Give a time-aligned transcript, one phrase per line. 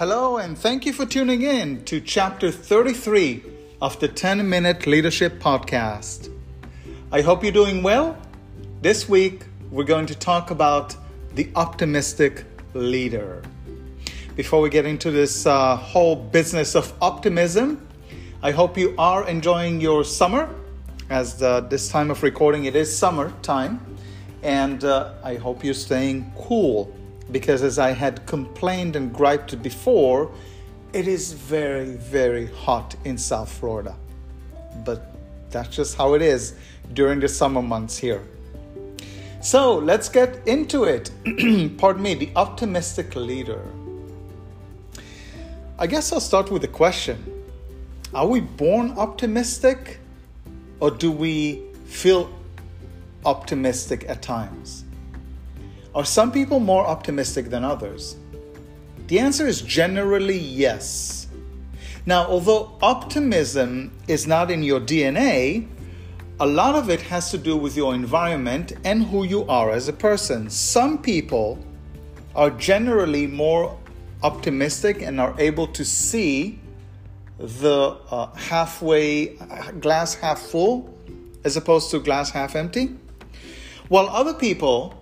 [0.00, 3.42] Hello, and thank you for tuning in to chapter 33
[3.82, 6.32] of the 10 Minute Leadership Podcast.
[7.12, 8.16] I hope you're doing well.
[8.80, 10.96] This week, we're going to talk about
[11.34, 13.42] the optimistic leader.
[14.36, 17.86] Before we get into this uh, whole business of optimism,
[18.42, 20.48] I hope you are enjoying your summer.
[21.10, 23.98] As the, this time of recording, it is summer time,
[24.42, 26.96] and uh, I hope you're staying cool
[27.32, 30.30] because as I had complained and griped before,
[30.92, 33.96] it is very, very hot in South Florida.
[34.84, 35.14] But
[35.50, 36.54] that's just how it is
[36.92, 38.22] during the summer months here.
[39.40, 41.10] So let's get into it.
[41.78, 43.64] Pardon me, the optimistic leader.
[45.78, 47.24] I guess I'll start with a question
[48.12, 49.98] Are we born optimistic
[50.78, 52.30] or do we feel
[53.24, 54.84] optimistic at times?
[55.94, 58.16] Are some people more optimistic than others?
[59.08, 61.26] The answer is generally yes.
[62.06, 65.66] Now, although optimism is not in your DNA,
[66.38, 69.88] a lot of it has to do with your environment and who you are as
[69.88, 70.48] a person.
[70.48, 71.58] Some people
[72.36, 73.76] are generally more
[74.22, 76.60] optimistic and are able to see
[77.38, 79.34] the uh, halfway
[79.80, 80.94] glass half full
[81.42, 82.94] as opposed to glass half empty,
[83.88, 84.99] while other people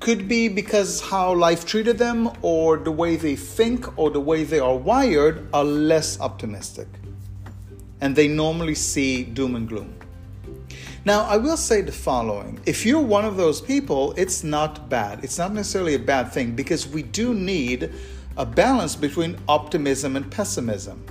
[0.00, 4.44] could be because how life treated them or the way they think or the way
[4.44, 6.88] they are wired are less optimistic.
[8.00, 9.94] And they normally see doom and gloom.
[11.06, 15.22] Now, I will say the following if you're one of those people, it's not bad.
[15.22, 17.92] It's not necessarily a bad thing because we do need
[18.36, 21.04] a balance between optimism and pessimism.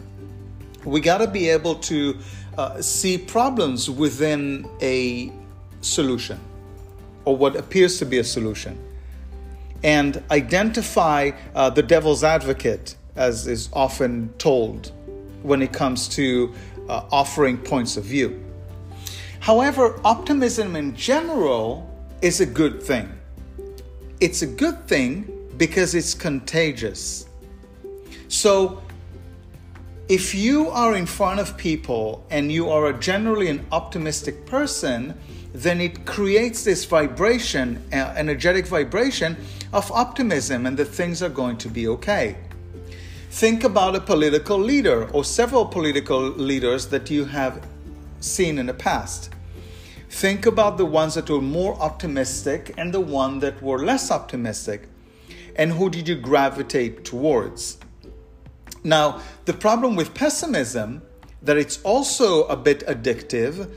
[0.83, 2.17] We got to be able to
[2.57, 5.31] uh, see problems within a
[5.81, 6.39] solution
[7.25, 8.77] or what appears to be a solution
[9.83, 14.91] and identify uh, the devil's advocate, as is often told
[15.43, 16.53] when it comes to
[16.87, 18.41] uh, offering points of view.
[19.39, 21.89] However, optimism in general
[22.21, 23.11] is a good thing.
[24.21, 27.27] It's a good thing because it's contagious.
[28.29, 28.81] So,
[30.07, 35.13] if you are in front of people and you are generally an optimistic person,
[35.53, 39.37] then it creates this vibration, uh, energetic vibration
[39.71, 42.35] of optimism and that things are going to be okay.
[43.29, 47.65] Think about a political leader or several political leaders that you have
[48.19, 49.29] seen in the past.
[50.09, 54.87] Think about the ones that were more optimistic and the one that were less optimistic.
[55.55, 57.77] And who did you gravitate towards?
[58.83, 61.01] Now, the problem with pessimism
[61.41, 63.69] that it's also a bit addictive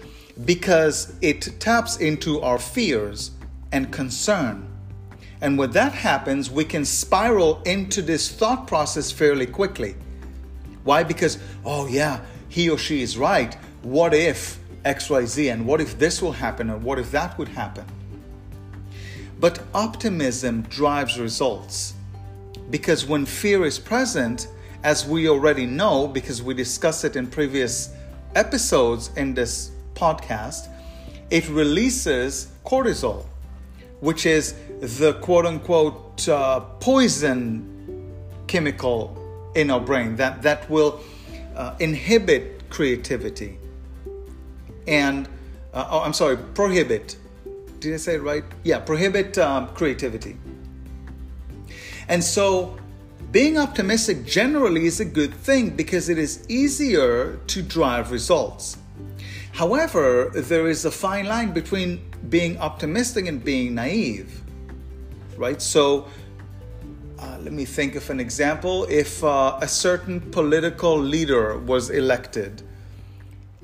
[0.45, 3.31] because it taps into our fears
[3.73, 4.69] and concern.
[5.41, 9.97] And when that happens, we can spiral into this thought process fairly quickly.
[10.85, 11.03] Why?
[11.03, 13.55] Because, oh yeah, he or she is right.
[13.83, 15.53] What if XYZ?
[15.53, 16.71] And what if this will happen?
[16.71, 17.85] Or what if that would happen?
[19.39, 21.95] But optimism drives results.
[22.71, 24.49] Because when fear is present,
[24.83, 27.91] as we already know, because we discussed it in previous
[28.35, 30.69] episodes in this podcast,
[31.31, 33.25] it releases cortisol,
[34.01, 37.73] which is the quote unquote uh, poison
[38.47, 39.17] chemical
[39.57, 41.01] in our brain that, that will
[41.57, 43.59] uh, inhibit creativity
[44.87, 45.29] and,
[45.75, 47.17] uh, oh, I'm sorry, prohibit.
[47.81, 48.45] Did I say it right?
[48.63, 50.37] Yeah, prohibit um, creativity.
[52.09, 52.79] And so,
[53.33, 58.79] being optimistic generally is a good thing because it is easier to drive results.
[59.57, 64.43] However, there is a fine line between being optimistic and being naive,
[65.39, 65.63] right?
[65.63, 66.09] So,
[67.19, 68.85] uh, let me think of an example.
[68.91, 72.61] If uh, a certain political leader was elected,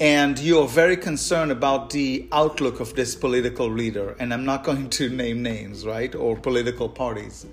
[0.00, 4.88] and you're very concerned about the outlook of this political leader, and I'm not going
[4.88, 7.44] to name names, right, or political parties.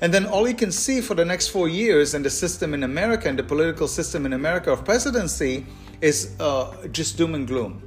[0.00, 2.82] And then all you can see for the next four years in the system in
[2.82, 5.64] America and the political system in America of presidency
[6.00, 7.82] is uh, just doom and gloom.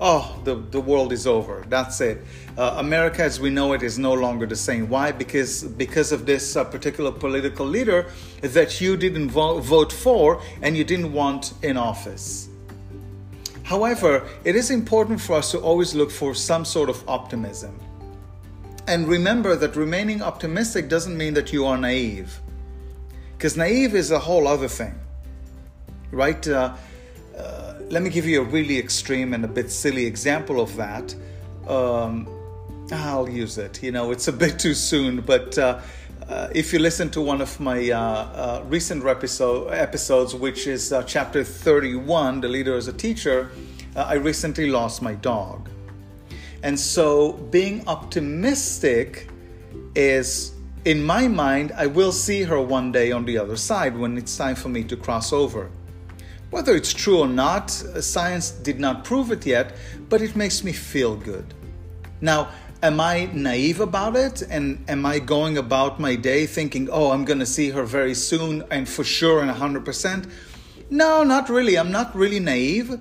[0.00, 1.64] Oh, the, the world is over.
[1.68, 2.22] That's it.
[2.56, 4.88] Uh, America as we know it is no longer the same.
[4.88, 5.10] Why?
[5.10, 8.06] Because because of this uh, particular political leader
[8.40, 12.48] that you didn't vo- vote for and you didn't want in office.
[13.64, 17.78] However, it is important for us to always look for some sort of optimism.
[18.86, 22.40] And remember that remaining optimistic doesn't mean that you are naive.
[23.36, 24.94] Because naive is a whole other thing,
[26.10, 26.48] right?
[26.48, 26.74] Uh,
[27.90, 31.14] let me give you a really extreme and a bit silly example of that.
[31.66, 32.28] Um,
[32.92, 33.82] I'll use it.
[33.82, 35.80] You know, it's a bit too soon, but uh,
[36.28, 40.92] uh, if you listen to one of my uh, uh, recent episode, episodes, which is
[40.92, 43.50] uh, chapter 31, The Leader as a Teacher,
[43.96, 45.70] uh, I recently lost my dog.
[46.62, 49.30] And so being optimistic
[49.94, 50.52] is,
[50.84, 54.36] in my mind, I will see her one day on the other side when it's
[54.36, 55.70] time for me to cross over.
[56.50, 59.76] Whether it's true or not, science did not prove it yet,
[60.08, 61.52] but it makes me feel good.
[62.22, 62.48] Now,
[62.82, 64.40] am I naive about it?
[64.42, 68.14] And am I going about my day thinking, oh, I'm going to see her very
[68.14, 70.30] soon and for sure and 100%?
[70.88, 71.76] No, not really.
[71.76, 72.98] I'm not really naive,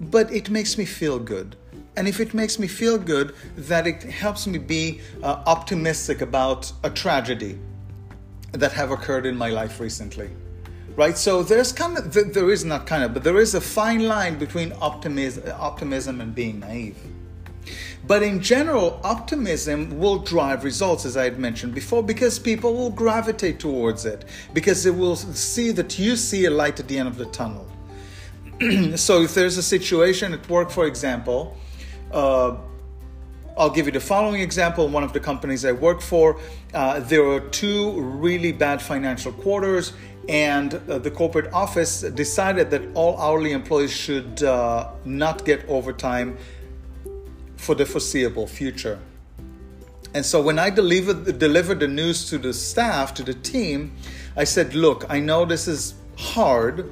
[0.00, 1.54] but it makes me feel good.
[1.96, 6.72] And if it makes me feel good, that it helps me be uh, optimistic about
[6.82, 7.60] a tragedy
[8.52, 10.30] that have occurred in my life recently
[10.98, 11.16] right?
[11.16, 14.36] So there's kind of there is not kind of, but there is a fine line
[14.36, 16.98] between optimism, optimism and being naive.
[18.04, 22.90] But in general, optimism will drive results, as I had mentioned before, because people will
[22.90, 27.08] gravitate towards it, because they will see that you see a light at the end
[27.08, 27.66] of the tunnel.
[28.96, 31.56] so if there's a situation at work, for example,
[32.10, 32.56] uh,
[33.58, 34.88] I'll give you the following example.
[34.88, 36.38] One of the companies I work for,
[36.72, 39.94] uh, there are two really bad financial quarters,
[40.28, 46.38] and uh, the corporate office decided that all hourly employees should uh, not get overtime
[47.56, 49.00] for the foreseeable future.
[50.14, 53.96] And so when I delivered, delivered the news to the staff, to the team,
[54.36, 56.88] I said, Look, I know this is hard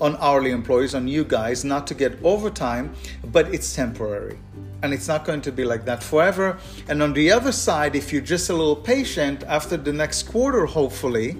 [0.00, 2.94] on hourly employees, on you guys, not to get overtime,
[3.32, 4.38] but it's temporary.
[4.82, 6.58] And it's not going to be like that forever.
[6.88, 10.66] And on the other side, if you're just a little patient, after the next quarter,
[10.66, 11.36] hopefully,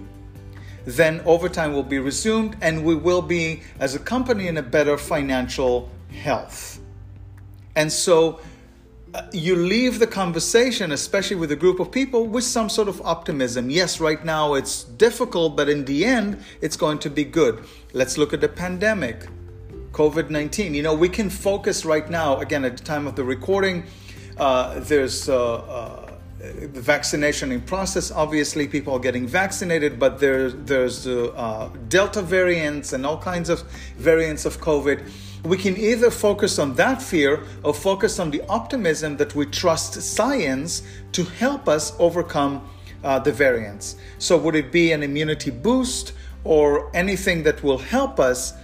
[0.86, 4.96] then overtime will be resumed and we will be, as a company, in a better
[4.96, 5.90] financial
[6.22, 6.80] health.
[7.74, 8.40] And so
[9.32, 13.70] you leave the conversation, especially with a group of people, with some sort of optimism.
[13.70, 17.64] Yes, right now it's difficult, but in the end, it's going to be good.
[17.92, 19.26] Let's look at the pandemic,
[19.92, 20.74] COVID 19.
[20.74, 23.84] You know, we can focus right now, again, at the time of the recording,
[24.38, 26.02] uh, there's uh, uh
[26.38, 28.10] the vaccination in process.
[28.10, 33.48] Obviously, people are getting vaccinated, but there, there's the uh, Delta variants and all kinds
[33.48, 33.62] of
[33.96, 35.08] variants of COVID.
[35.44, 40.00] We can either focus on that fear or focus on the optimism that we trust
[40.00, 42.68] science to help us overcome
[43.04, 43.96] uh, the variants.
[44.18, 46.12] So, would it be an immunity boost
[46.44, 48.54] or anything that will help us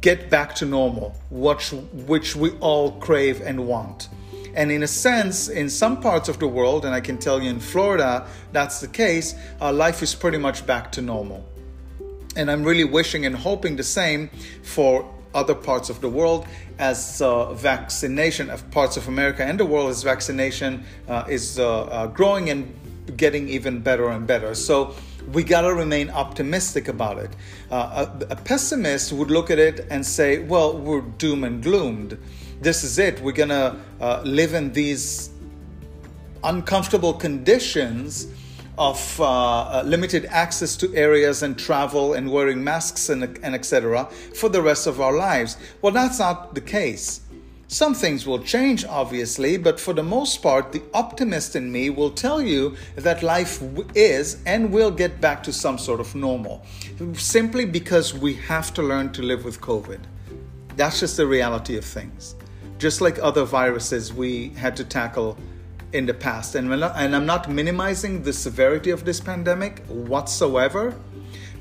[0.00, 1.72] get back to normal, which,
[2.06, 4.08] which we all crave and want?
[4.56, 7.50] And in a sense, in some parts of the world, and I can tell you
[7.50, 11.44] in Florida, that's the case, uh, life is pretty much back to normal.
[12.36, 14.30] And I'm really wishing and hoping the same
[14.62, 16.46] for other parts of the world
[16.78, 21.84] as uh, vaccination of parts of America and the world as vaccination uh, is uh,
[21.84, 22.72] uh growing and
[23.16, 24.54] getting even better and better.
[24.54, 24.94] So
[25.32, 27.30] we got to remain optimistic about it.
[27.70, 32.18] Uh, a, a pessimist would look at it and say, well, we're doom and gloomed
[32.64, 33.20] this is it.
[33.20, 35.30] We're uh, live in these
[36.42, 38.28] uncomfortable conditions
[38.78, 44.06] of uh, uh, limited access to areas and travel and wearing masks and, and etc.
[44.34, 45.56] for the rest of our lives.
[45.82, 47.20] Well, that's not the case.
[47.68, 52.10] Some things will change, obviously, but for the most part, the optimist in me will
[52.10, 53.62] tell you that life
[53.94, 56.64] is and will get back to some sort of normal.
[57.14, 60.00] Simply because we have to learn to live with COVID.
[60.76, 62.34] That's just the reality of things
[62.78, 65.38] just like other viruses we had to tackle
[65.94, 66.56] in the past.
[66.56, 70.94] And, and I'm not minimizing the severity of this pandemic whatsoever,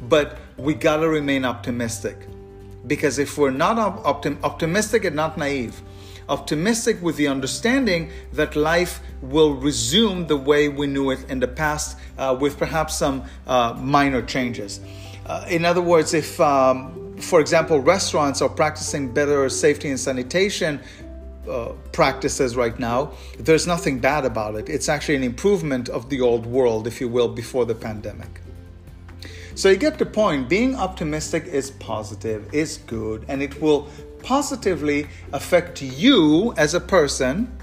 [0.09, 2.17] but we gotta remain optimistic.
[2.85, 5.81] Because if we're not optim- optimistic and not naive,
[6.27, 11.47] optimistic with the understanding that life will resume the way we knew it in the
[11.47, 14.79] past, uh, with perhaps some uh, minor changes.
[15.25, 20.79] Uh, in other words, if um, for example, restaurants are practicing better safety and sanitation
[21.49, 24.69] uh, practices right now, there's nothing bad about it.
[24.69, 28.41] It's actually an improvement of the old world, if you will, before the pandemic.
[29.55, 30.49] So you get the point.
[30.49, 33.87] Being optimistic is positive, is good, and it will
[34.23, 37.55] positively affect you as a person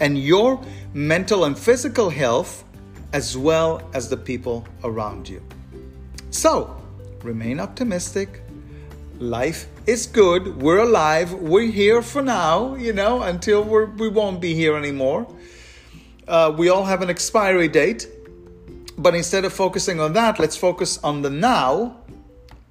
[0.00, 0.60] and your
[0.92, 2.64] mental and physical health
[3.12, 5.42] as well as the people around you.
[6.30, 6.76] So,
[7.22, 8.42] remain optimistic,
[9.18, 10.60] life is good.
[10.60, 11.32] We're alive.
[11.32, 15.26] We're here for now, you know, until we're, we won't be here anymore.
[16.28, 18.06] Uh, we all have an expiry date.
[18.98, 21.96] But instead of focusing on that, let's focus on the now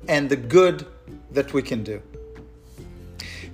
[0.08, 0.86] and the good
[1.32, 2.02] that we can do.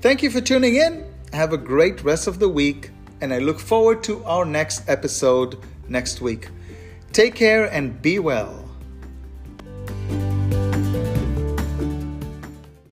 [0.02, 1.06] Thank you for tuning in.
[1.32, 2.92] Have a great rest of the week,
[3.22, 6.50] and I look forward to our next episode next week.
[7.14, 8.63] Take care and be well.